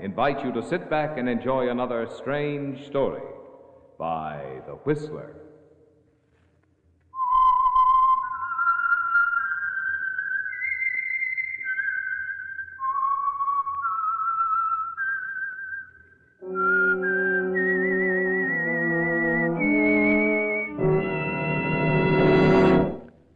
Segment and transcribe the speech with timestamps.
[0.00, 3.22] invite you to sit back and enjoy another strange story
[3.98, 5.34] by The Whistler.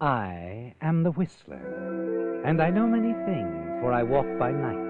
[0.00, 4.90] I am the Whistler, and I know many things, for I walk by night.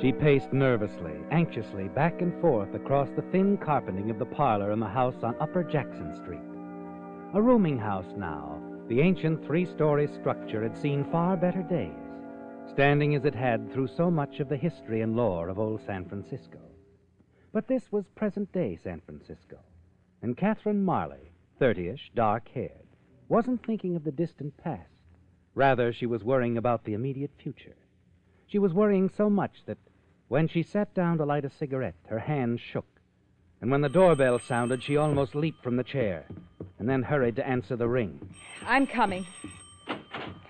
[0.00, 4.78] She paced nervously, anxiously, back and forth across the thin carpeting of the parlor in
[4.78, 6.38] the house on Upper Jackson Street.
[7.34, 11.90] A rooming house now, the ancient three story structure had seen far better days,
[12.70, 16.08] standing as it had through so much of the history and lore of old San
[16.08, 16.60] Francisco.
[17.52, 19.58] But this was present day San Francisco,
[20.22, 22.86] and Catherine Marley, thirtyish, dark haired,
[23.28, 24.94] wasn't thinking of the distant past.
[25.56, 27.74] Rather, she was worrying about the immediate future.
[28.46, 29.76] She was worrying so much that
[30.28, 32.86] when she sat down to light a cigarette, her hands shook.
[33.60, 36.24] And when the doorbell sounded, she almost leaped from the chair
[36.78, 38.20] and then hurried to answer the ring.
[38.64, 39.26] I'm coming.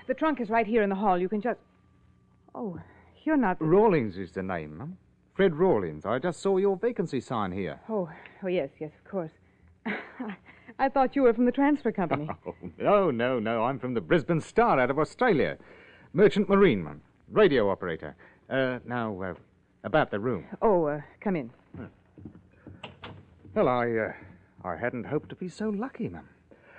[0.07, 1.19] The trunk is right here in the hall.
[1.19, 1.61] You can just.
[2.55, 2.79] Oh,
[3.25, 3.57] you're not.
[3.61, 4.99] Rawlings is the name, ma'am.
[5.35, 6.05] Fred Rawlings.
[6.05, 7.79] I just saw your vacancy sign here.
[7.89, 8.11] Oh,
[8.43, 9.31] oh yes, yes, of course.
[10.79, 12.29] I thought you were from the transfer company.
[12.81, 13.65] Oh, no, no, no.
[13.65, 15.59] I'm from the Brisbane Star out of Australia.
[16.13, 17.01] Merchant Marine, ma'am.
[17.31, 18.17] Radio operator.
[18.49, 19.35] Uh, now, uh,
[19.89, 20.45] about the room.
[20.63, 21.51] oh, uh, come in.
[23.55, 24.13] Well, I, uh,
[24.65, 26.29] I hadn't hoped to be so lucky, ma'am.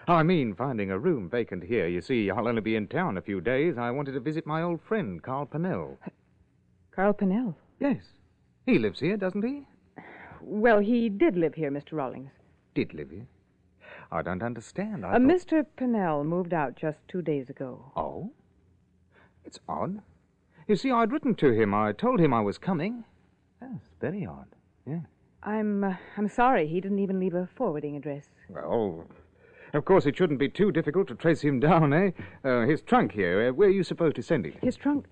[0.07, 1.87] I mean, finding a room vacant here.
[1.87, 3.77] You see, I'll only be in town a few days.
[3.77, 5.97] I wanted to visit my old friend, Carl Pennell.
[6.91, 7.55] Carl Pennell.
[7.79, 8.03] Yes.
[8.65, 9.65] He lives here, doesn't he?
[10.41, 11.93] Well, he did live here, Mr.
[11.93, 12.31] Rawlings.
[12.75, 13.27] Did live here.
[14.11, 15.05] I don't understand.
[15.05, 15.65] I Uh, thought- Mr.
[15.75, 17.91] Pennell moved out just two days ago.
[17.95, 18.31] Oh?
[19.45, 20.01] It's odd.
[20.69, 21.73] You see, I'd written to him.
[21.73, 23.03] I told him I was coming.
[23.59, 24.45] That's very odd.
[24.85, 24.99] Yeah.
[25.41, 26.67] I'm, uh, I'm sorry.
[26.67, 28.25] He didn't even leave a forwarding address.
[28.49, 29.07] Well,
[29.73, 32.11] of course, it shouldn't be too difficult to trace him down, eh?
[32.43, 33.49] Uh, his trunk here.
[33.49, 34.57] Uh, where are you supposed to send it?
[34.61, 35.07] His trunk.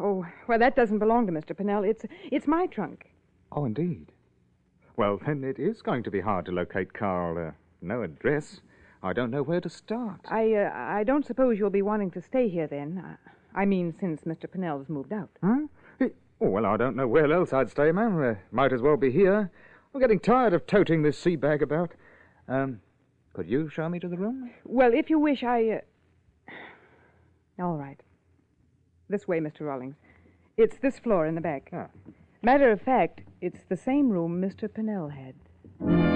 [0.00, 1.56] Oh, well, that doesn't belong to Mr.
[1.56, 1.84] Pennell.
[1.84, 3.12] It's, it's my trunk.
[3.52, 4.10] Oh, indeed.
[4.96, 7.38] Well, then it is going to be hard to locate Carl.
[7.38, 8.62] Uh, no address.
[9.00, 10.22] I don't know where to start.
[10.26, 13.00] I, uh, I don't suppose you'll be wanting to stay here then.
[13.06, 14.50] I, I mean, since Mr.
[14.50, 15.30] Pennell's moved out.
[15.42, 15.66] Huh?
[16.00, 16.08] Eh,
[16.40, 18.22] Oh, well, I don't know where else I'd stay, ma'am.
[18.22, 19.50] Uh, might as well be here.
[19.94, 21.92] I'm getting tired of toting this sea bag about.
[22.48, 22.80] Um,
[23.32, 24.50] could you show me to the room?
[24.64, 25.80] Well, if you wish, I.
[26.48, 27.62] Uh...
[27.62, 28.00] All right.
[29.08, 29.60] This way, Mr.
[29.60, 29.96] Rawlings.
[30.56, 31.70] It's this floor in the back.
[31.72, 31.86] Ah.
[32.42, 34.72] Matter of fact, it's the same room Mr.
[34.72, 36.13] Pennell had.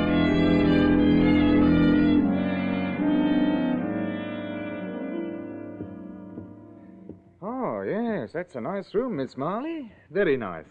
[8.29, 9.91] Oh, that's a nice room, Miss Marley.
[10.11, 10.67] Very nice.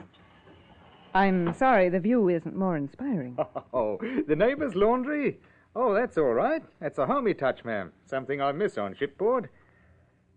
[1.15, 3.35] I'm sorry the view isn't more inspiring.
[3.73, 5.39] Oh, the neighbor's laundry?
[5.75, 6.63] Oh, that's all right.
[6.79, 7.91] That's a homey touch, ma'am.
[8.05, 9.49] Something I miss on shipboard.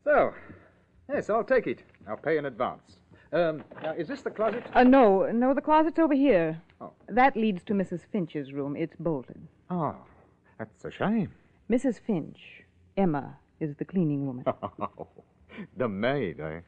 [0.04, 0.32] So,
[1.12, 1.82] yes, I'll take it.
[2.08, 2.96] I'll pay in advance.
[3.32, 4.64] Um, now, is this the closet?
[4.74, 6.60] Uh, no, no, the closet's over here.
[6.80, 6.92] Oh.
[7.08, 8.00] That leads to Mrs.
[8.10, 8.76] Finch's room.
[8.76, 9.40] It's bolted.
[9.70, 9.94] Oh,
[10.58, 11.32] that's a shame.
[11.70, 12.00] Mrs.
[12.00, 12.62] Finch,
[12.96, 14.44] Emma, is the cleaning woman.
[15.76, 16.60] the maid, eh?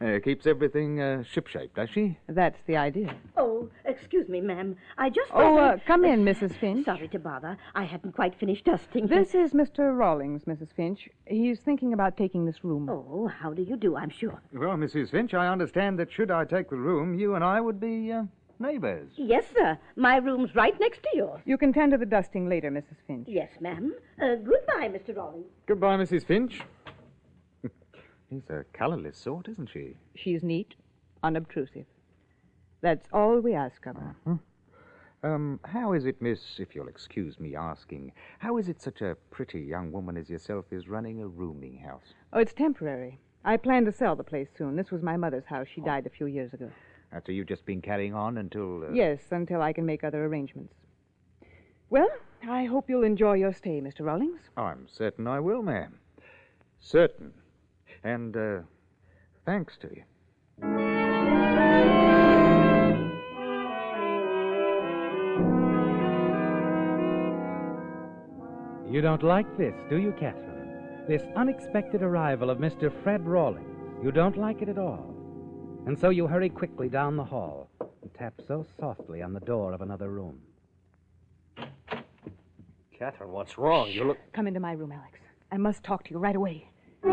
[0.00, 2.16] Uh, keeps everything uh, shipshape, does she?
[2.28, 3.14] That's the idea.
[3.36, 4.76] Oh, excuse me, ma'am.
[4.96, 5.30] I just.
[5.32, 6.52] Oh, uh, I- come in, Mrs.
[6.58, 6.84] Finch.
[6.84, 7.56] Sorry to bother.
[7.74, 9.06] I hadn't quite finished dusting.
[9.06, 9.96] This is Mr.
[9.96, 10.68] Rawlings, Mrs.
[10.74, 11.08] Finch.
[11.26, 12.88] He's thinking about taking this room.
[12.90, 13.96] Oh, how do you do?
[13.96, 14.40] I'm sure.
[14.52, 15.10] Well, Mrs.
[15.10, 18.24] Finch, I understand that should I take the room, you and I would be uh,
[18.58, 19.10] neighbors.
[19.16, 19.78] Yes, sir.
[19.96, 21.40] My room's right next to yours.
[21.44, 22.96] You can tend to the dusting later, Mrs.
[23.06, 23.26] Finch.
[23.28, 23.94] Yes, ma'am.
[24.20, 25.16] Uh, goodbye, Mr.
[25.16, 25.46] Rawlings.
[25.66, 26.24] Goodbye, Mrs.
[26.24, 26.60] Finch.
[28.30, 29.96] She's a colorless sort, isn't she?
[30.14, 30.74] She's neat,
[31.22, 31.86] unobtrusive.
[32.80, 34.38] That's all we ask of her.
[35.24, 39.16] Um, how is it, miss, if you'll excuse me asking, how is it such a
[39.30, 42.14] pretty young woman as yourself is running a rooming house?
[42.32, 43.18] Oh, it's temporary.
[43.44, 44.76] I plan to sell the place soon.
[44.76, 45.66] This was my mother's house.
[45.74, 46.70] She died a few years ago.
[47.12, 48.84] After you've just been carrying on until.
[48.84, 48.92] Uh...
[48.92, 50.74] Yes, until I can make other arrangements.
[51.88, 52.10] Well,
[52.46, 54.04] I hope you'll enjoy your stay, Mr.
[54.04, 54.42] Rawlings.
[54.56, 55.98] I'm certain I will, ma'am.
[56.78, 57.32] Certain.
[58.04, 58.60] And, uh,
[59.44, 60.02] thanks to you.
[68.90, 71.04] You don't like this, do you, Catherine?
[71.06, 72.90] This unexpected arrival of Mr.
[73.02, 73.66] Fred Rawlings.
[74.02, 75.14] You don't like it at all.
[75.86, 79.72] And so you hurry quickly down the hall and tap so softly on the door
[79.72, 80.40] of another room.
[82.98, 83.90] Catherine, what's wrong?
[83.90, 84.18] You look.
[84.32, 85.18] Come into my room, Alex.
[85.52, 86.68] I must talk to you right away.
[87.04, 87.08] I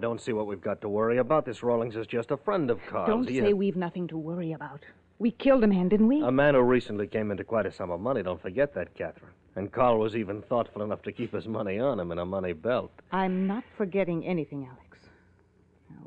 [0.00, 1.44] don't see what we've got to worry about.
[1.44, 3.08] This Rawlings is just a friend of Carl's.
[3.08, 4.80] Don't say we've nothing to worry about.
[5.18, 6.22] We killed a man, didn't we?
[6.22, 8.22] A man who recently came into quite a sum of money.
[8.22, 9.30] Don't forget that, Catherine.
[9.54, 12.54] And Carl was even thoughtful enough to keep his money on him in a money
[12.54, 12.90] belt.
[13.12, 14.98] I'm not forgetting anything, Alex.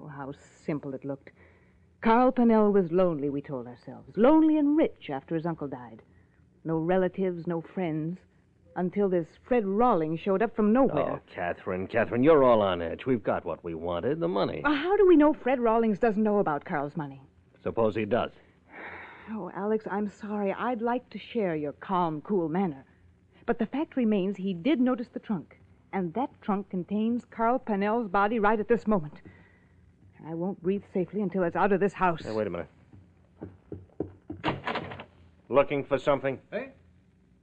[0.01, 0.33] Oh, how
[0.65, 1.29] simple it looked.
[2.01, 4.17] Carl Pennell was lonely, we told ourselves.
[4.17, 6.01] Lonely and rich after his uncle died.
[6.63, 8.17] No relatives, no friends.
[8.77, 11.13] Until this Fred Rawlings showed up from nowhere.
[11.13, 11.19] Oh.
[11.33, 13.05] Catherine, Catherine, you're all on edge.
[13.05, 14.61] We've got what we wanted the money.
[14.63, 17.21] Well, how do we know Fred Rawlings doesn't know about Carl's money?
[17.63, 18.31] Suppose he does.
[19.31, 20.53] Oh, Alex, I'm sorry.
[20.53, 22.83] I'd like to share your calm, cool manner.
[23.45, 25.57] But the fact remains he did notice the trunk.
[25.93, 29.21] And that trunk contains Carl Pennell's body right at this moment.
[30.27, 32.23] I won't breathe safely until it's out of this house.
[32.23, 32.67] Hey, wait a minute.
[35.47, 36.39] Looking for something?
[36.51, 36.65] Eh?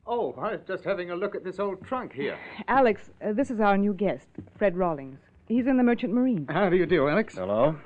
[0.07, 2.37] Oh, I was just having a look at this old trunk here.
[2.67, 4.27] Alex, uh, this is our new guest,
[4.59, 5.21] Fred Rawlings.
[5.47, 6.47] He's in the Merchant Marine.
[6.51, 7.35] How do you do, Alex?
[7.37, 7.77] Hello?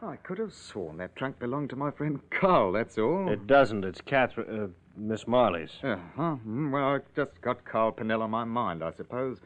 [0.00, 3.28] I could have sworn that trunk belonged to my friend Carl, that's all.
[3.32, 3.84] It doesn't.
[3.84, 4.66] It's Catherine, uh,
[4.96, 5.70] Miss Marley's.
[5.82, 6.36] Uh-huh.
[6.46, 9.38] Mm, Well, I just got Carl Pennell on my mind, I suppose.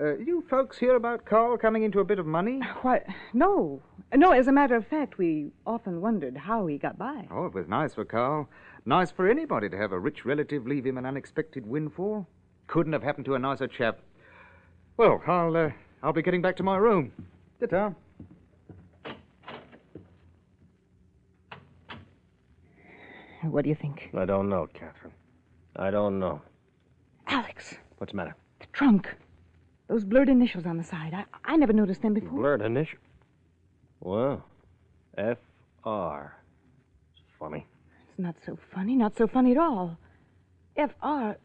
[0.00, 2.60] Uh, you folks hear about Carl coming into a bit of money?
[2.82, 3.02] Why,
[3.34, 3.80] No.
[4.14, 7.26] No, as a matter of fact, we often wondered how he got by.
[7.30, 8.48] Oh, it was nice for Carl.
[8.88, 12.26] Nice for anybody to have a rich relative leave him an unexpected windfall.
[12.68, 13.98] Couldn't have happened to a nicer chap.
[14.96, 15.70] Well, I'll uh,
[16.02, 17.12] I'll be getting back to my room.
[17.60, 17.92] Ta-ta.
[23.42, 24.10] What do you think?
[24.16, 25.12] I don't know, Catherine.
[25.76, 26.40] I don't know.
[27.28, 28.34] Alex, What's the matter?
[28.60, 29.14] the trunk.
[29.88, 31.12] Those blurred initials on the side.
[31.14, 32.30] I, I never noticed them before.
[32.38, 33.02] Blurred initials?
[34.00, 34.44] Well,
[35.16, 36.36] F.R.
[37.14, 37.66] It's funny.
[38.16, 39.98] It's not so funny, not so funny at all.
[40.74, 41.36] F.R.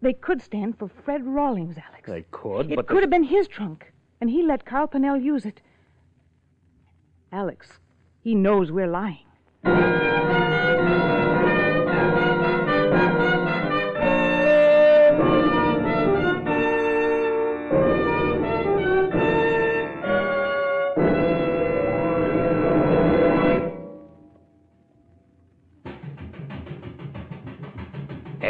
[0.00, 2.08] They could stand for Fred Rawlings, Alex.
[2.08, 5.44] They could, it but could have been his trunk, and he let Carl Pennell use
[5.44, 5.60] it.
[7.32, 7.66] Alex,
[8.22, 9.26] he knows we're lying.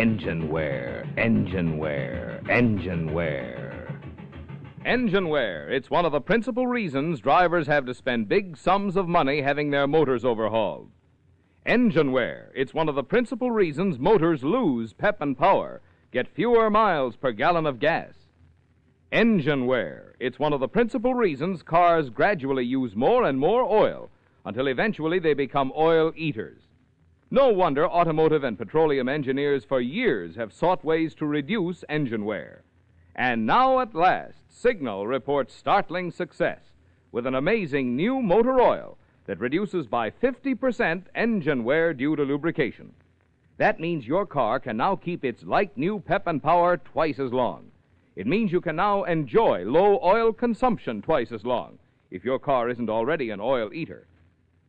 [0.04, 3.98] Engine wear, engine wear, engine wear.
[4.84, 5.72] Engine wear.
[5.72, 9.70] It's one of the principal reasons drivers have to spend big sums of money having
[9.70, 10.90] their motors overhauled.
[11.64, 12.52] Engine wear.
[12.54, 15.80] It's one of the principal reasons motors lose pep and power,
[16.12, 18.12] get fewer miles per gallon of gas.
[19.10, 20.16] Engine wear.
[20.20, 24.10] It's one of the principal reasons cars gradually use more and more oil
[24.44, 26.63] until eventually they become oil eaters.
[27.34, 32.62] No wonder automotive and petroleum engineers for years have sought ways to reduce engine wear.
[33.16, 36.60] And now at last, Signal reports startling success
[37.10, 42.92] with an amazing new motor oil that reduces by 50% engine wear due to lubrication.
[43.56, 47.32] That means your car can now keep its like new pep and power twice as
[47.32, 47.72] long.
[48.14, 51.80] It means you can now enjoy low oil consumption twice as long
[52.12, 54.06] if your car isn't already an oil eater.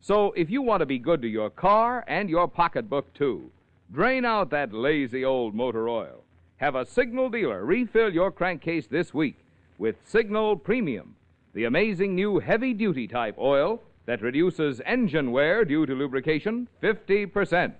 [0.00, 3.50] So if you want to be good to your car and your pocketbook too,
[3.92, 6.22] drain out that lazy old motor oil.
[6.58, 9.38] Have a Signal dealer refill your crankcase this week
[9.78, 11.14] with Signal Premium,
[11.54, 17.74] the amazing new heavy duty type oil that reduces engine wear due to lubrication 50%.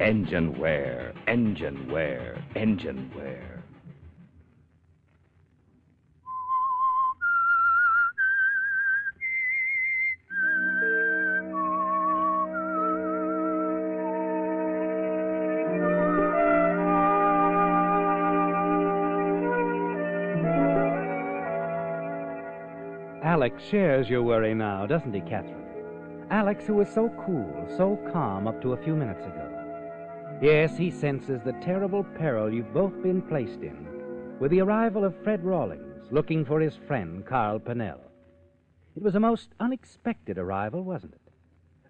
[0.00, 3.59] Engine wear, engine wear, engine wear.
[23.68, 25.66] Shares your worry now, doesn't he, Catherine?
[26.30, 29.46] Alex, who was so cool, so calm up to a few minutes ago.
[30.40, 35.14] Yes, he senses the terrible peril you've both been placed in with the arrival of
[35.22, 38.00] Fred Rawlings looking for his friend, Carl Pennell.
[38.96, 41.20] It was a most unexpected arrival, wasn't it?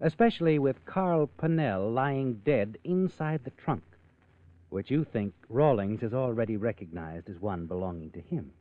[0.01, 3.83] Especially with Carl Pennell lying dead inside the trunk,
[4.69, 8.51] which you think Rawlings has already recognized as one belonging to him.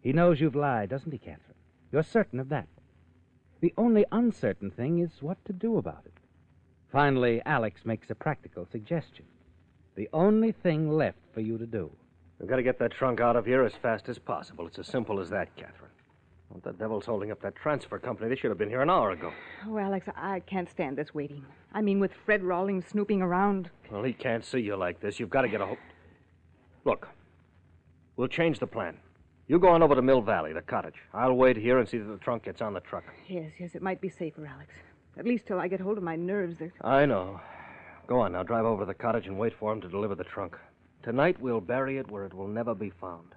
[0.00, 1.53] He knows you've lied, doesn't he, Catherine?
[1.94, 2.66] You're certain of that.
[3.60, 6.14] The only uncertain thing is what to do about it.
[6.90, 9.24] Finally, Alex makes a practical suggestion.
[9.94, 11.92] The only thing left for you to do.
[12.40, 14.66] We've got to get that trunk out of here as fast as possible.
[14.66, 15.92] It's as simple as that, Catherine.
[16.48, 18.28] What the devil's holding up that transfer company?
[18.28, 19.32] They should have been here an hour ago.
[19.64, 21.44] Oh, Alex, I can't stand this waiting.
[21.72, 23.70] I mean, with Fred Rawlings snooping around.
[23.88, 25.20] Well, he can't see you like this.
[25.20, 25.78] You've got to get a hold.
[26.84, 27.06] Look,
[28.16, 28.96] we'll change the plan.
[29.46, 30.94] You go on over to Mill Valley, the cottage.
[31.12, 33.04] I'll wait here and see that the trunk gets on the truck.
[33.28, 34.72] Yes, yes, it might be safer, Alex.
[35.18, 36.58] At least till I get hold of my nerves.
[36.58, 36.72] They're...
[36.80, 37.40] I know.
[38.06, 40.24] Go on now, drive over to the cottage and wait for him to deliver the
[40.24, 40.56] trunk.
[41.02, 43.34] Tonight we'll bury it where it will never be found.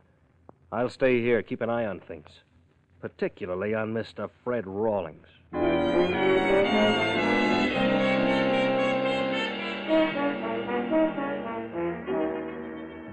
[0.72, 2.30] I'll stay here, keep an eye on things,
[3.02, 4.30] particularly on Mr.
[4.44, 5.28] Fred Rawlings.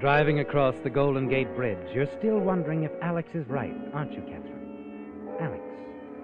[0.05, 4.21] Driving across the Golden Gate Bridge, you're still wondering if Alex is right, aren't you,
[4.21, 5.35] Catherine?
[5.41, 5.63] Alex.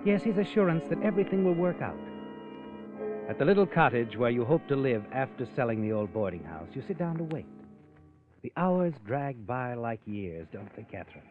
[0.05, 1.99] Yes, his assurance that everything will work out.
[3.27, 6.69] At the little cottage where you hope to live after selling the old boarding house,
[6.75, 7.47] you sit down to wait.
[8.43, 11.25] The hours drag by like years, don't they, Catherine?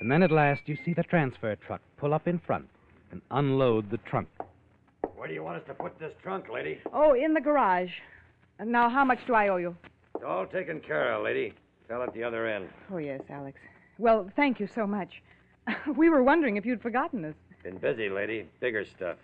[0.00, 2.66] And then at last you see the transfer truck pull up in front
[3.10, 4.28] and unload the trunk.
[5.16, 6.78] Where do you want us to put this trunk, lady?
[6.94, 7.92] Oh, in the garage.
[8.58, 9.76] And now, how much do I owe you?
[10.14, 11.52] It's all taken care of, lady.
[11.88, 12.68] Fell at the other end.
[12.92, 13.58] Oh, yes, Alex.
[13.98, 15.22] Well, thank you so much.
[15.96, 17.34] we were wondering if you'd forgotten us.
[17.62, 18.46] Been busy, lady.
[18.60, 19.16] Bigger stuff.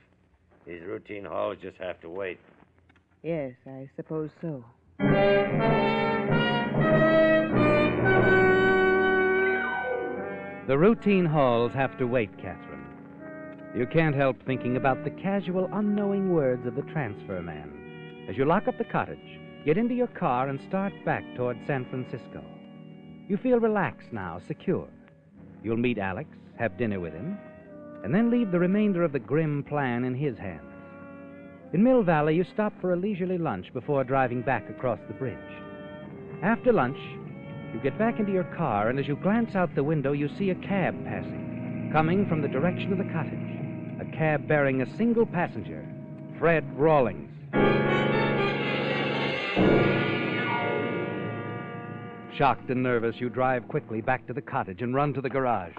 [0.67, 2.39] These routine hauls just have to wait.
[3.23, 4.65] Yes, I suppose so.
[10.67, 12.87] The routine hauls have to wait, Catherine.
[13.75, 17.81] You can't help thinking about the casual, unknowing words of the transfer man
[18.31, 21.85] as you lock up the cottage, get into your car, and start back toward San
[21.91, 22.45] Francisco.
[23.29, 24.89] You feel relaxed now, secure.
[25.63, 27.39] You'll meet Alex, have dinner with him,
[28.03, 30.63] and then leave the remainder of the grim plan in his hands.
[31.73, 35.39] In Mill Valley, you stop for a leisurely lunch before driving back across the bridge.
[36.43, 36.99] After lunch,
[37.73, 40.51] you get back into your car, and as you glance out the window, you see
[40.51, 44.01] a cab passing, coming from the direction of the cottage.
[44.01, 45.87] A cab bearing a single passenger,
[46.39, 47.29] Fred Rawlings.
[52.41, 55.75] Shocked and nervous, you drive quickly back to the cottage and run to the garage.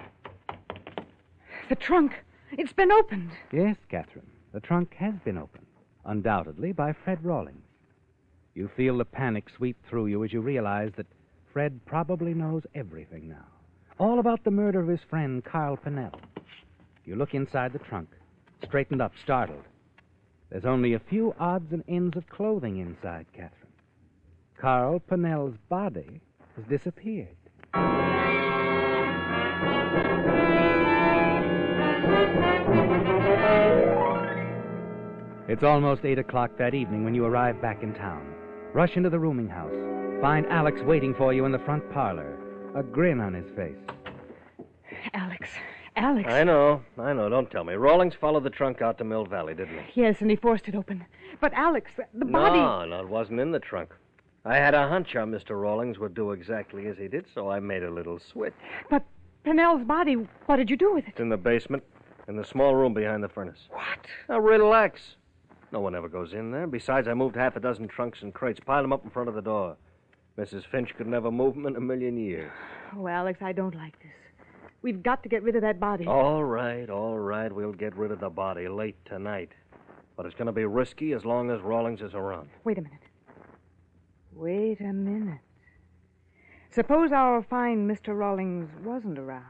[1.68, 2.12] The trunk.
[2.52, 3.30] It's been opened.
[3.50, 5.66] Yes, Catherine, the trunk has been opened,
[6.04, 7.64] undoubtedly by Fred Rawlings.
[8.54, 11.06] You feel the panic sweep through you as you realize that
[11.52, 13.46] Fred probably knows everything now.
[13.98, 16.20] All about the murder of his friend, Carl Pennell.
[17.04, 18.08] You look inside the trunk,
[18.64, 19.64] straightened up, startled.
[20.50, 23.61] There's only a few odds and ends of clothing inside, Catherine.
[24.62, 26.20] Carl Pennell's body
[26.54, 27.34] has disappeared.
[35.48, 38.24] It's almost eight o'clock that evening when you arrive back in town.
[38.72, 39.74] Rush into the rooming house.
[40.20, 42.38] Find Alex waiting for you in the front parlor,
[42.76, 43.74] a grin on his face.
[45.12, 45.48] Alex.
[45.96, 46.32] Alex.
[46.32, 47.28] I know, I know.
[47.28, 47.74] Don't tell me.
[47.74, 50.02] Rawlings followed the trunk out to Mill Valley, didn't he?
[50.02, 51.04] Yes, and he forced it open.
[51.40, 52.60] But Alex, the body.
[52.60, 53.92] No, no, it wasn't in the trunk.
[54.44, 55.60] I had a hunch our Mr.
[55.60, 58.54] Rawlings would do exactly as he did, so I made a little switch.
[58.90, 59.04] But
[59.44, 60.14] Pennell's body.
[60.46, 61.10] What did you do with it?
[61.10, 61.84] It's in the basement,
[62.26, 63.68] in the small room behind the furnace.
[63.70, 64.06] What?
[64.28, 65.00] Now, relax.
[65.70, 66.66] No one ever goes in there.
[66.66, 69.34] Besides, I moved half a dozen trunks and crates, piled them up in front of
[69.34, 69.76] the door.
[70.38, 70.64] Mrs.
[70.66, 72.50] Finch could never move them in a million years.
[72.96, 74.12] Oh, Alex, I don't like this.
[74.82, 76.06] We've got to get rid of that body.
[76.06, 77.52] All right, all right.
[77.52, 79.50] We'll get rid of the body late tonight.
[80.16, 82.48] But it's going to be risky as long as Rawlings is around.
[82.64, 82.98] Wait a minute.
[84.34, 85.40] Wait a minute.
[86.70, 88.16] Suppose our fine Mr.
[88.18, 89.44] Rawlings wasn't around.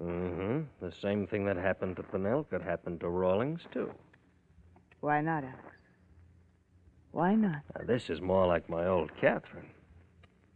[0.00, 0.62] Mm-hmm.
[0.84, 3.90] The same thing that happened to Pennell could happen to Rawlings, too.
[5.00, 5.58] Why not, Alex?
[7.12, 7.60] Why not?
[7.78, 9.70] Now, this is more like my old Catherine.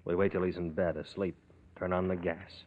[0.04, 1.36] We wait till he's in bed, asleep.
[1.78, 2.64] Turn on the gas.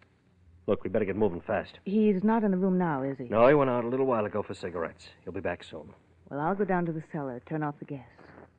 [0.68, 1.80] Look, we better get moving fast.
[1.86, 3.24] He's not in the room now, is he?
[3.26, 5.08] No, he went out a little while ago for cigarettes.
[5.24, 5.92] He'll be back soon.
[6.30, 8.06] Well, I'll go down to the cellar, turn off the gas.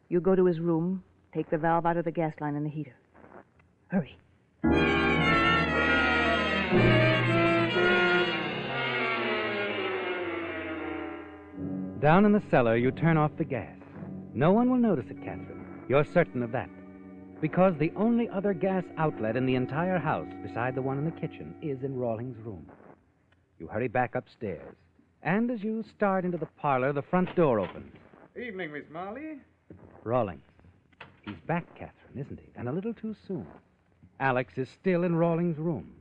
[0.08, 2.70] You go to his room, take the valve out of the gas line in the
[2.70, 2.94] heater.
[3.88, 4.16] Hurry.
[12.00, 13.76] Down in the cellar, you turn off the gas.
[14.32, 15.66] No one will notice it, Catherine.
[15.88, 16.70] You're certain of that.
[17.40, 21.10] Because the only other gas outlet in the entire house, beside the one in the
[21.10, 22.66] kitchen, is in Rawlings' room.
[23.58, 24.76] You hurry back upstairs.
[25.22, 27.94] And as you start into the parlor, the front door opens.
[28.34, 29.38] Evening, Miss Marley.
[30.04, 30.49] Rawlings.
[31.22, 32.46] He's back, Catherine, isn't he?
[32.56, 33.46] And a little too soon.
[34.18, 35.92] Alex is still in Rawlings' room.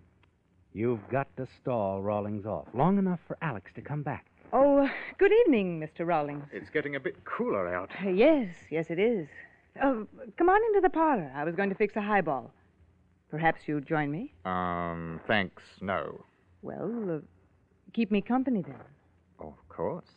[0.74, 4.26] You've got to stall Rawlings off long enough for Alex to come back.
[4.54, 6.08] Oh, good evening, Mr.
[6.08, 6.46] Rawlings.
[6.52, 7.92] It's getting a bit cooler out.
[8.04, 9.28] Uh, yes, yes, it is.
[9.82, 10.08] Oh,
[10.38, 11.32] come on into the parlor.
[11.36, 12.52] I was going to fix a highball.
[13.30, 14.34] Perhaps you'd join me?
[14.46, 16.26] Um, thanks, no.
[16.62, 17.20] Well, uh,
[17.94, 18.76] keep me company then.
[19.40, 20.10] Of course.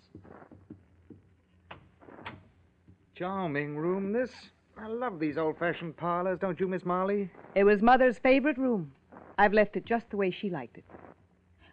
[3.14, 4.30] Charming room, this.
[4.78, 7.30] I love these old fashioned parlors, don't you, Miss Marley?
[7.54, 8.92] It was Mother's favorite room.
[9.38, 10.84] I've left it just the way she liked it.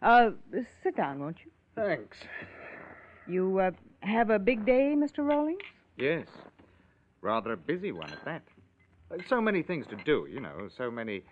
[0.01, 0.31] Uh,
[0.83, 1.51] sit down, won't you?
[1.75, 2.17] Thanks.
[3.27, 5.27] You uh, have a big day, Mr.
[5.27, 5.61] Rawlings?
[5.97, 6.27] Yes.
[7.21, 8.43] Rather a busy one at that.
[9.27, 11.23] So many things to do, you know, so many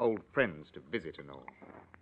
[0.00, 1.44] old friends to visit and all.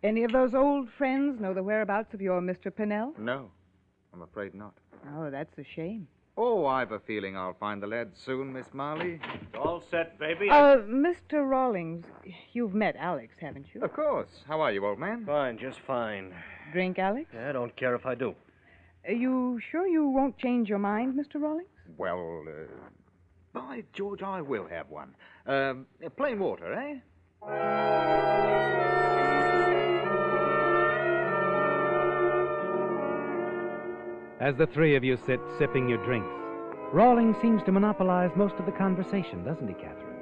[0.02, 2.74] Any of those old friends know the whereabouts of your Mr.
[2.74, 3.14] Pennell?
[3.18, 3.50] No,
[4.12, 4.74] I'm afraid not.
[5.16, 6.06] Oh, that's a shame.
[6.36, 9.20] Oh, I've a feeling I'll find the lad soon, Miss Marley.
[9.34, 10.48] It's all set, baby.
[10.48, 11.46] Uh, Mr.
[11.46, 12.06] Rawlings,
[12.54, 13.82] you've met Alex, haven't you?
[13.82, 14.30] Of course.
[14.48, 15.26] How are you, old man?
[15.26, 16.34] Fine, just fine.
[16.72, 17.28] Drink, Alex?
[17.34, 18.34] Yeah, I don't care if I do.
[19.06, 21.40] Are you sure you won't change your mind, Mr.
[21.40, 21.68] Rawlings?
[21.98, 22.52] Well, uh,
[23.52, 25.14] by George, I will have one.
[25.46, 27.00] Um, uh, plain water, eh?
[34.42, 36.34] As the three of you sit sipping your drinks,
[36.92, 40.16] Rawlings seems to monopolize most of the conversation, doesn't he, Catherine?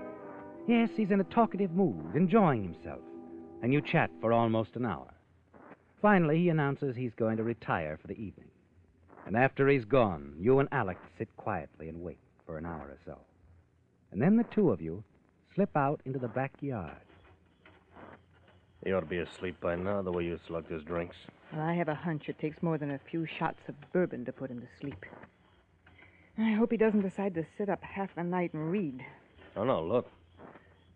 [0.69, 3.01] Yes, he's in a talkative mood, enjoying himself,
[3.63, 5.09] and you chat for almost an hour.
[6.03, 8.51] Finally, he announces he's going to retire for the evening.
[9.27, 12.99] And after he's gone, you and Alex sit quietly and wait for an hour or
[13.07, 13.17] so.
[14.13, 15.03] And then the two of you
[15.55, 16.93] slip out into the backyard.
[18.85, 21.17] He ought to be asleep by now, the way you slugged his drinks.
[21.53, 24.33] Well, I have a hunch it takes more than a few shots of bourbon to
[24.33, 25.05] put him to sleep.
[26.39, 29.05] I hope he doesn't decide to sit up half the night and read.
[29.57, 30.09] Oh, no, look.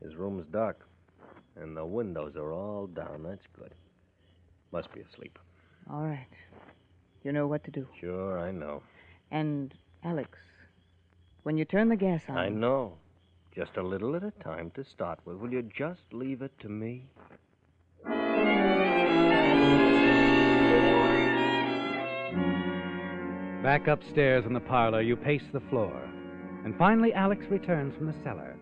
[0.03, 0.87] His room's dark.
[1.57, 3.25] And the windows are all down.
[3.25, 3.75] That's good.
[4.73, 5.39] Must be asleep.
[5.91, 6.27] All right.
[7.25, 7.87] You know what to do.
[8.01, 8.83] Sure, I know.
[9.31, 10.39] And, Alex,
[11.43, 12.39] when you turn the gas on.
[12.39, 12.95] I know.
[13.55, 15.37] Just a little at a time to start with.
[15.37, 17.07] Will you just leave it to me?
[23.65, 25.99] Back upstairs in the parlor, you pace the floor.
[26.67, 28.57] And finally, Alex returns from the cellar,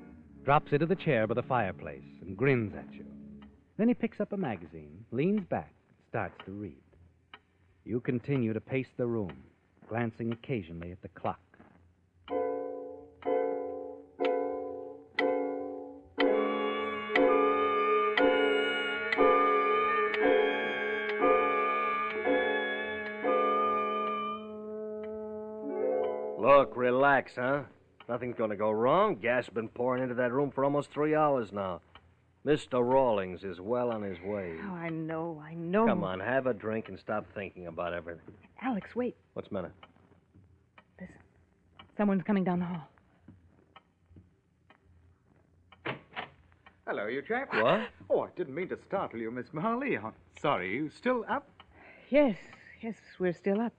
[0.44, 3.04] drops into the chair by the fireplace, and grins at you.
[3.78, 6.84] Then he picks up a magazine, leans back, and starts to read.
[7.84, 9.42] You continue to pace the room,
[9.88, 11.51] glancing occasionally at the clock.
[26.42, 27.62] Look, relax, huh?
[28.08, 29.14] Nothing's going to go wrong.
[29.14, 31.80] Gas has been pouring into that room for almost three hours now.
[32.44, 32.84] Mr.
[32.84, 34.56] Rawlings is well on his way.
[34.60, 35.86] Oh, I know, I know.
[35.86, 38.34] Come on, have a drink and stop thinking about everything.
[38.60, 39.14] Alex, wait.
[39.34, 39.72] What's the matter?
[41.00, 41.14] Listen.
[41.96, 42.88] Someone's coming down the hall.
[46.88, 47.54] Hello, you chap.
[47.54, 47.82] What?
[48.10, 49.96] Oh, I didn't mean to startle you, Miss Marley.
[49.96, 50.74] I'm sorry.
[50.74, 51.48] You still up?
[52.10, 52.36] Yes,
[52.82, 53.72] yes, we're still up.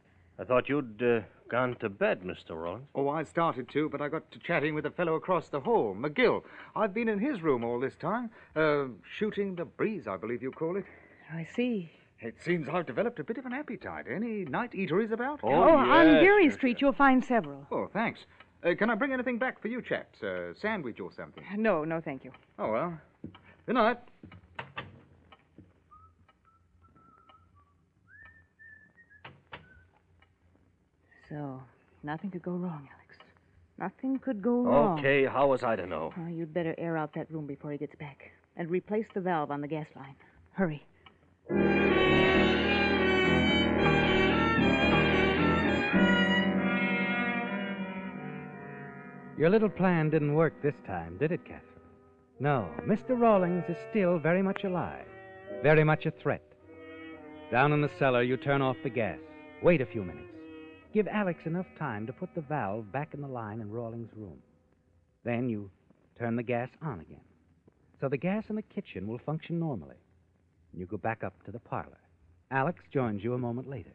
[0.43, 2.49] I thought you'd uh, gone to bed, Mr.
[2.61, 2.89] Rawlings.
[2.95, 5.95] Oh, I started to, but I got to chatting with a fellow across the hall,
[5.97, 6.43] McGill.
[6.75, 8.29] I've been in his room all this time.
[8.53, 10.83] Uh, shooting the breeze, I believe you call it.
[11.33, 11.93] I see.
[12.19, 14.07] It seems I've developed a bit of an appetite.
[14.13, 15.39] Any night eateries about?
[15.43, 17.65] Oh, on yes, Geary yes, Street, you'll find several.
[17.71, 18.19] Oh, thanks.
[18.65, 20.21] Uh, can I bring anything back for you chaps?
[20.23, 21.41] A sandwich or something?
[21.55, 22.33] No, no, thank you.
[22.59, 22.99] Oh, well.
[23.65, 23.99] Good night.
[31.33, 31.59] So,
[32.03, 33.17] nothing could go wrong, Alex.
[33.79, 34.99] Nothing could go wrong.
[34.99, 36.13] Okay, how was I to know?
[36.15, 38.31] Oh, you'd better air out that room before he gets back.
[38.55, 40.13] And replace the valve on the gas line.
[40.51, 40.85] Hurry.
[49.35, 51.61] Your little plan didn't work this time, did it, Catherine?
[52.39, 53.19] No, Mr.
[53.19, 55.07] Rawlings is still very much alive,
[55.63, 56.43] very much a threat.
[57.49, 59.17] Down in the cellar, you turn off the gas.
[59.63, 60.32] Wait a few minutes.
[60.93, 64.37] Give Alex enough time to put the valve back in the line in Rawlings' room.
[65.23, 65.71] Then you
[66.19, 67.21] turn the gas on again.
[67.99, 69.95] So the gas in the kitchen will function normally.
[70.71, 71.97] You go back up to the parlor.
[72.51, 73.93] Alex joins you a moment later.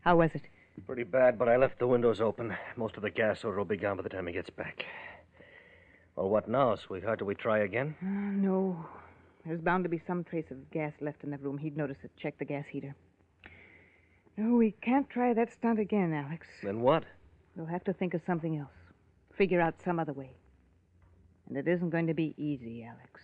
[0.00, 0.42] How was it?
[0.86, 2.56] Pretty bad, but I left the windows open.
[2.76, 4.84] Most of the gas odor will be gone by the time he gets back.
[6.16, 7.18] Well, what now, sweetheart?
[7.18, 7.94] Do we try again?
[8.00, 8.86] Uh, no.
[9.44, 11.58] There's bound to be some trace of gas left in the room.
[11.58, 12.12] He'd notice it.
[12.16, 12.94] Check the gas heater.
[14.36, 16.46] No, we can't try that stunt again, Alex.
[16.62, 17.04] Then what?
[17.54, 18.68] We'll have to think of something else.
[19.36, 20.30] Figure out some other way.
[21.48, 23.20] And it isn't going to be easy, Alex.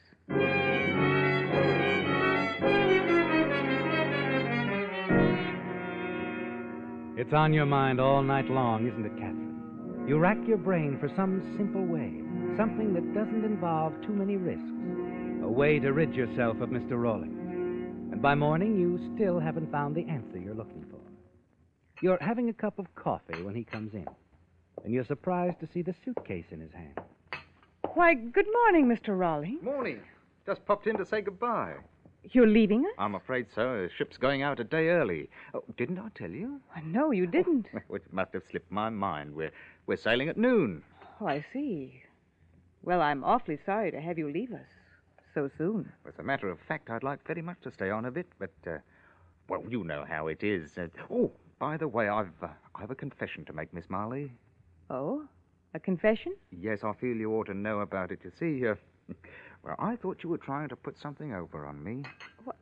[7.17, 10.05] It's on your mind all night long, isn't it, Catherine?
[10.07, 12.23] You rack your brain for some simple way,
[12.57, 14.65] something that doesn't involve too many risks,
[15.45, 16.93] a way to rid yourself of Mr.
[16.93, 17.37] Rawlings.
[18.13, 21.00] And by morning, you still haven't found the answer you're looking for.
[22.03, 24.07] You're having a cup of coffee when he comes in,
[24.85, 26.99] and you're surprised to see the suitcase in his hand.
[27.93, 29.19] Why, good morning, Mr.
[29.19, 29.63] Rawlings.
[29.63, 30.01] Morning.
[30.47, 31.75] Just popped in to say goodbye.
[32.33, 32.93] You're leaving us?
[32.99, 33.83] I'm afraid so.
[33.83, 35.29] The ship's going out a day early.
[35.53, 36.61] Oh, didn't I tell you?
[36.85, 37.67] No, you didn't.
[37.91, 39.35] It must have slipped my mind.
[39.35, 39.53] We're,
[39.87, 40.83] we're sailing at noon.
[41.21, 42.03] Oh, I see.
[42.83, 44.69] Well, I'm awfully sorry to have you leave us
[45.35, 45.93] so soon.
[46.09, 48.53] As a matter of fact, I'd like very much to stay on a bit, but,
[48.67, 48.79] uh,
[49.49, 50.79] well, you know how it is.
[50.79, 54.33] Uh, oh, by the way, I've, uh, I've a confession to make, Miss Marley.
[54.89, 55.23] Oh?
[55.75, 56.35] A confession?
[56.51, 58.21] Yes, I feel you ought to know about it.
[58.25, 58.75] You see, uh,
[59.63, 62.03] well, I thought you were trying to put something over on me.
[62.45, 62.57] What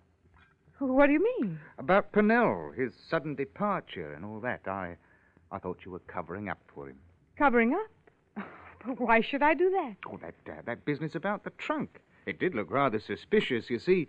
[0.81, 1.59] What do you mean?
[1.79, 4.67] About Pennell, his sudden departure and all that.
[4.67, 4.97] I,
[5.51, 6.99] I thought you were covering up for him.
[7.39, 8.45] Covering up?
[8.87, 9.95] But Why should I do that?
[10.07, 12.01] Oh, that, uh, that business about the trunk.
[12.27, 14.07] It did look rather suspicious, you see.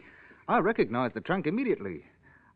[0.47, 2.04] I recognized the trunk immediately.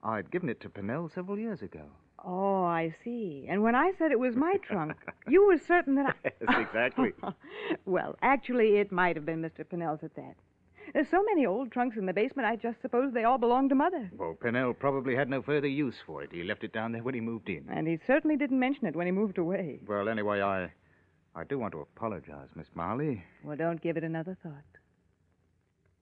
[0.03, 1.85] I'd given it to Pennell several years ago.
[2.25, 3.45] Oh, I see.
[3.49, 4.93] And when I said it was my trunk,
[5.27, 6.31] you were certain that I.
[6.49, 7.13] Yes, exactly.
[7.85, 9.67] well, actually, it might have been Mr.
[9.67, 10.35] Pennell's at that.
[10.93, 13.75] There's so many old trunks in the basement, I just suppose they all belong to
[13.75, 14.11] Mother.
[14.15, 16.29] Well, Pennell probably had no further use for it.
[16.31, 17.65] He left it down there when he moved in.
[17.69, 19.79] And he certainly didn't mention it when he moved away.
[19.87, 20.71] Well, anyway, I,
[21.35, 23.23] I do want to apologize, Miss Marley.
[23.43, 24.53] Well, don't give it another thought.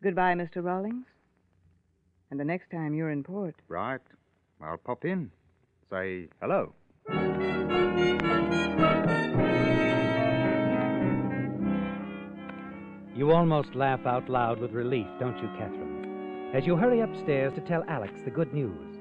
[0.04, 0.64] Goodbye, Mr.
[0.64, 1.06] Rawlings.
[2.32, 3.56] And the next time you're in port.
[3.68, 4.02] Right.
[4.62, 5.32] I'll pop in.
[5.92, 6.72] Say hello.
[13.14, 16.50] You almost laugh out loud with relief, don't you, Catherine?
[16.54, 18.98] As you hurry upstairs to tell Alex the good news.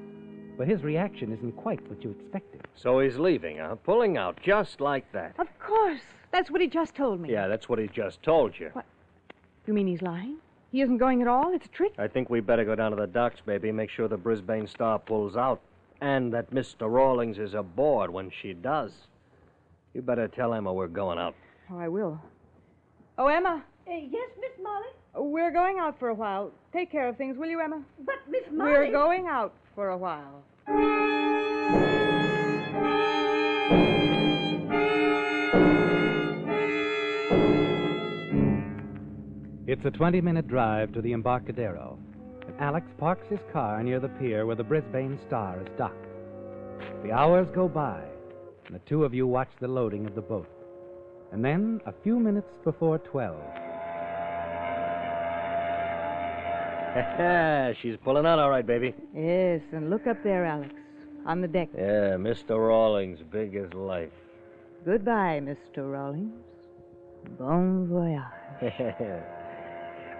[0.57, 2.67] But his reaction isn't quite what you expected.
[2.75, 3.75] So he's leaving, huh?
[3.75, 5.33] Pulling out just like that.
[5.39, 6.01] Of course.
[6.31, 7.31] That's what he just told me.
[7.31, 8.69] Yeah, that's what he just told you.
[8.73, 8.85] What?
[9.65, 10.39] You mean he's lying?
[10.73, 11.53] He isn't going at all?
[11.53, 11.93] It's a trick?
[11.97, 14.67] I think we better go down to the docks, baby, and make sure the Brisbane
[14.67, 15.61] Star pulls out.
[16.01, 16.91] And that Mr.
[16.91, 18.91] Rawlings is aboard when she does.
[19.93, 21.35] You better tell Emma we're going out.
[21.71, 22.19] Oh, I will.
[23.17, 24.87] Oh, Emma, Uh, yes, Miss Molly?
[25.15, 26.51] we're going out for a while.
[26.73, 27.83] Take care of things, will you, Emma?
[28.05, 28.71] But, Miss Molly...
[28.71, 30.43] We're going out for a while.
[39.67, 42.10] It's a 20 minute drive to the Embarcadero, and
[42.59, 46.07] Alex parks his car near the pier where the Brisbane Star is docked.
[47.03, 48.01] The hours go by,
[48.65, 50.47] and the two of you watch the loading of the boat.
[51.31, 53.35] And then, a few minutes before 12,
[57.81, 58.93] She's pulling out all right, baby.
[59.15, 60.73] Yes, and look up there, Alex,
[61.25, 61.69] on the deck.
[61.73, 62.57] Yeah, Mr.
[62.57, 64.11] Rawlings, big as life.
[64.83, 65.89] Goodbye, Mr.
[65.89, 66.33] Rawlings.
[67.39, 69.23] Bon voyage.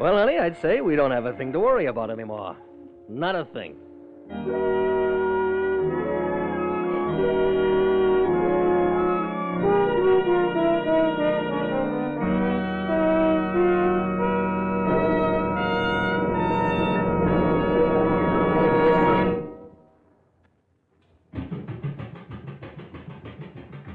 [0.02, 2.58] Well, honey, I'd say we don't have a thing to worry about anymore.
[3.08, 3.76] Not a thing.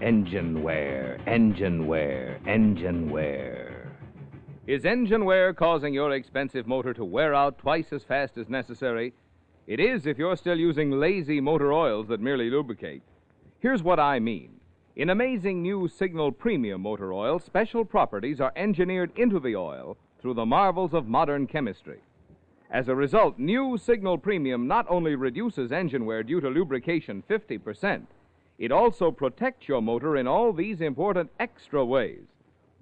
[0.00, 3.65] Engine wear, engine wear, engine wear.
[4.66, 9.12] Is engine wear causing your expensive motor to wear out twice as fast as necessary?
[9.68, 13.02] It is if you're still using lazy motor oils that merely lubricate.
[13.60, 14.58] Here's what I mean.
[14.96, 20.34] In amazing new Signal Premium motor oil, special properties are engineered into the oil through
[20.34, 22.00] the marvels of modern chemistry.
[22.68, 28.02] As a result, new Signal Premium not only reduces engine wear due to lubrication 50%,
[28.58, 32.26] it also protects your motor in all these important extra ways.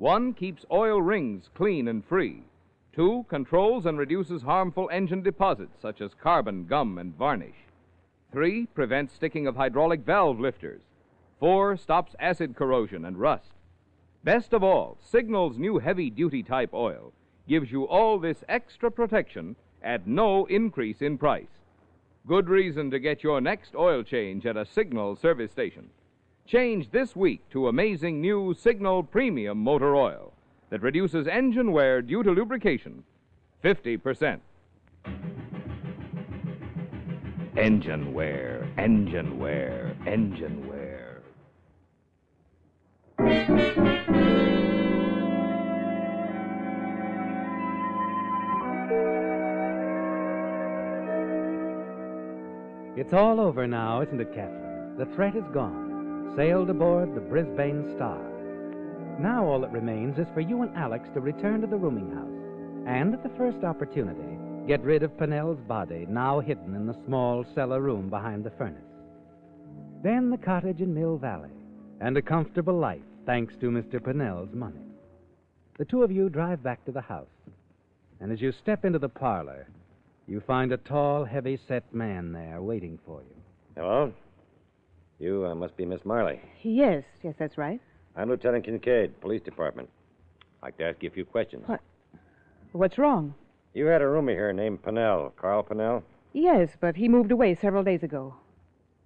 [0.04, 2.42] One keeps oil rings clean and free.
[2.92, 7.56] Two controls and reduces harmful engine deposits such as carbon, gum, and varnish.
[8.30, 10.82] Three prevents sticking of hydraulic valve lifters.
[11.40, 13.52] Four stops acid corrosion and rust.
[14.22, 17.14] Best of all, Signal's new heavy duty type oil
[17.48, 21.62] gives you all this extra protection at no increase in price.
[22.26, 25.88] Good reason to get your next oil change at a Signal service station.
[26.46, 30.34] Change this week to amazing new Signal Premium Motor Oil
[30.68, 33.02] that reduces engine wear due to lubrication
[33.64, 34.40] 50%.
[37.56, 41.22] Engine wear, engine wear, engine wear.
[52.98, 54.98] It's all over now, isn't it, Catherine?
[54.98, 55.83] The threat is gone.
[56.36, 58.20] Sailed aboard the Brisbane Star.
[59.20, 62.86] Now all that remains is for you and Alex to return to the rooming house,
[62.86, 67.44] and at the first opportunity, get rid of Pennell's body, now hidden in the small
[67.54, 68.82] cellar room behind the furnace.
[70.02, 71.52] Then the cottage in Mill Valley,
[72.00, 74.02] and a comfortable life, thanks to Mr.
[74.02, 74.80] Pennell's money.
[75.78, 77.26] The two of you drive back to the house,
[78.20, 79.68] and as you step into the parlor,
[80.26, 83.36] you find a tall, heavy set man there waiting for you.
[83.76, 84.12] Hello?
[85.18, 86.40] You uh, must be Miss Marley.
[86.62, 87.80] Yes, yes, that's right.
[88.16, 89.88] I'm Lieutenant Kincaid, Police Department.
[90.62, 91.62] I'd like to ask you a few questions.
[91.66, 91.80] What?
[92.72, 93.34] What's wrong?
[93.74, 96.02] You had a roomie here named Pennell, Carl Pennell.
[96.32, 98.34] Yes, but he moved away several days ago.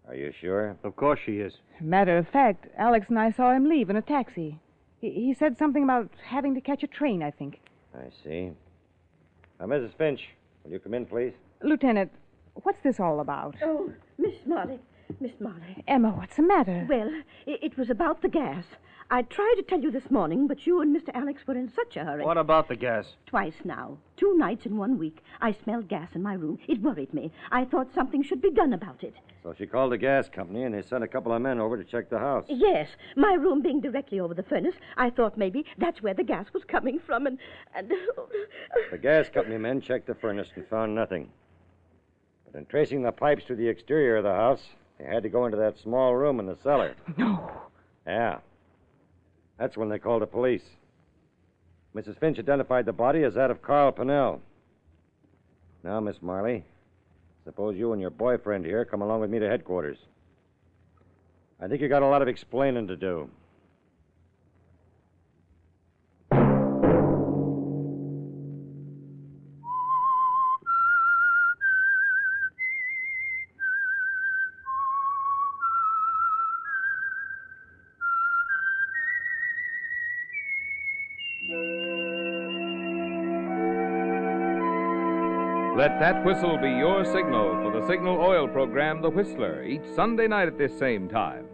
[0.06, 0.76] Are you sure?
[0.82, 1.52] Of course she is.
[1.80, 4.58] Matter of fact, Alex and I saw him leave in a taxi.
[5.00, 7.60] He, he said something about having to catch a train, I think.
[7.94, 8.52] I see.
[9.60, 9.92] Now, Mrs.
[9.98, 10.20] Finch,
[10.64, 11.34] will you come in, please?
[11.62, 12.10] Lieutenant,
[12.62, 13.56] what's this all about?
[13.62, 14.78] Oh, Miss Molly.
[15.20, 15.82] Miss Molly.
[15.86, 16.86] Emma, what's the matter?
[16.88, 17.08] Well,
[17.46, 18.64] it, it was about the gas.
[19.10, 21.08] I tried to tell you this morning, but you and Mr.
[21.14, 22.24] Alex were in such a hurry.
[22.24, 23.06] What about the gas?
[23.26, 23.96] Twice now.
[24.18, 25.24] Two nights in one week.
[25.40, 26.58] I smelled gas in my room.
[26.68, 27.32] It worried me.
[27.50, 29.14] I thought something should be done about it.
[29.42, 31.84] So she called the gas company, and they sent a couple of men over to
[31.84, 32.44] check the house.
[32.48, 36.52] Yes, my room being directly over the furnace, I thought maybe that's where the gas
[36.52, 37.38] was coming from, and.
[37.74, 37.90] and
[38.90, 41.30] The gas company men checked the furnace and found nothing.
[42.44, 44.66] But in tracing the pipes to the exterior of the house,
[44.98, 46.94] they had to go into that small room in the cellar.
[47.16, 47.50] No.
[48.06, 48.38] Yeah.
[49.58, 50.62] That's when they called the police.
[51.94, 52.18] Mrs.
[52.18, 54.40] Finch identified the body as that of Carl Pennell.
[55.84, 56.64] Now, Miss Marley,
[57.44, 59.98] suppose you and your boyfriend here come along with me to headquarters.
[61.60, 63.28] I think you got a lot of explaining to do.
[86.00, 90.46] That whistle be your signal for the Signal Oil program, The Whistler, each Sunday night
[90.46, 91.46] at this same time.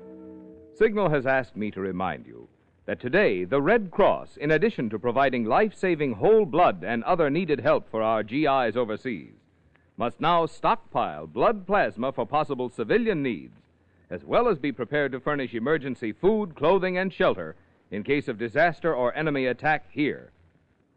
[0.74, 2.46] Signal has asked me to remind you
[2.85, 7.30] that today the Red Cross, in addition to providing life saving whole blood and other
[7.30, 9.33] needed help for our GIs overseas,
[9.96, 13.62] must now stockpile blood plasma for possible civilian needs,
[14.11, 17.57] as well as be prepared to furnish emergency food, clothing, and shelter
[17.90, 20.33] in case of disaster or enemy attack here.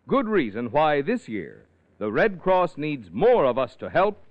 [0.06, 1.64] Good reason why this year
[2.00, 4.22] the Red Cross needs more of us to help,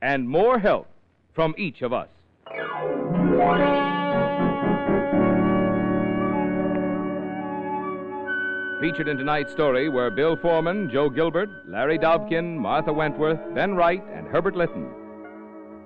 [0.00, 0.88] and more help
[1.32, 2.08] from each of us.
[8.80, 14.02] Featured in tonight's story were Bill Forman, Joe Gilbert, Larry Dobkin, Martha Wentworth, Ben Wright,
[14.12, 14.90] and Herbert Lytton.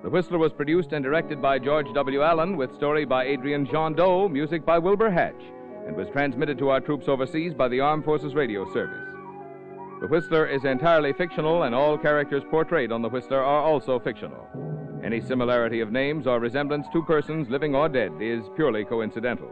[0.01, 2.23] The Whistler was produced and directed by George W.
[2.23, 5.43] Allen, with story by Adrian Gendot, music by Wilbur Hatch,
[5.85, 9.16] and was transmitted to our troops overseas by the Armed Forces Radio Service.
[9.99, 14.47] The Whistler is entirely fictional, and all characters portrayed on The Whistler are also fictional.
[15.03, 19.51] Any similarity of names or resemblance to persons, living or dead, is purely coincidental.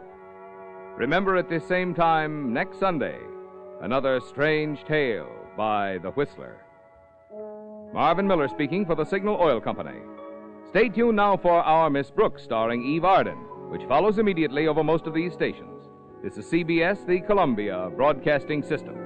[0.96, 3.18] Remember at this same time next Sunday,
[3.82, 6.58] another strange tale by The Whistler.
[7.92, 9.98] Marvin Miller speaking for the Signal Oil Company.
[10.68, 13.38] Stay tuned now for Our Miss Brooks, starring Eve Arden.
[13.68, 15.88] which follows immediately over most of these stations.
[16.22, 19.05] This is CBS, the Columbia Broadcasting System.